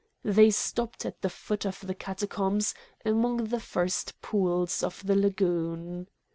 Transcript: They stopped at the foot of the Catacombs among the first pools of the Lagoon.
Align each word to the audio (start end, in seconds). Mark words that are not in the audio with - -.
They 0.23 0.49
stopped 0.49 1.05
at 1.05 1.21
the 1.21 1.29
foot 1.29 1.63
of 1.63 1.81
the 1.85 1.93
Catacombs 1.93 2.73
among 3.05 3.49
the 3.49 3.59
first 3.59 4.19
pools 4.19 4.81
of 4.81 5.05
the 5.05 5.13
Lagoon. 5.15 6.07